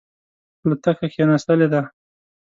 الوتکه 0.63 1.05
کښېنستلې 1.11 1.67
ده. 1.73 1.81